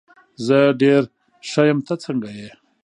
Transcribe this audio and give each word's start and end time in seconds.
زه 0.45 0.57
ډېر 0.81 1.01
ښه 1.49 1.61
یم، 1.69 1.79
ته 1.87 1.93
څنګه 2.05 2.29
یې؟ 2.37 2.49